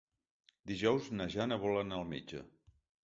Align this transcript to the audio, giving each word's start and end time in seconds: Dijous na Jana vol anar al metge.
Dijous 0.71 1.09
na 1.19 1.27
Jana 1.35 1.59
vol 1.67 1.77
anar 1.83 2.01
al 2.01 2.09
metge. 2.15 2.43